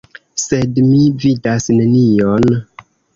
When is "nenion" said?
1.81-2.49